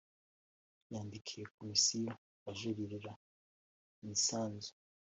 yandikiye 0.93 1.43
Komisiyo 1.55 2.11
ajuririra 2.49 3.13
imisanzu 4.01 4.71